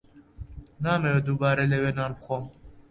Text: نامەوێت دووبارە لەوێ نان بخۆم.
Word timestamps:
نامەوێت 0.83 1.23
دووبارە 1.27 1.63
لەوێ 1.73 1.91
نان 1.97 2.11
بخۆم. 2.17 2.43